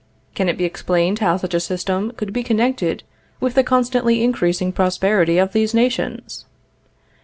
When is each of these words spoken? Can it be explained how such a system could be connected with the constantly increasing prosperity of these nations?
Can 0.33 0.49
it 0.49 0.57
be 0.57 0.65
explained 0.65 1.19
how 1.19 1.37
such 1.37 1.53
a 1.53 1.59
system 1.59 2.11
could 2.13 2.33
be 2.33 2.41
connected 2.41 3.03
with 3.39 3.53
the 3.53 3.63
constantly 3.63 4.23
increasing 4.23 4.71
prosperity 4.73 5.37
of 5.37 5.53
these 5.53 5.75
nations? 5.75 6.45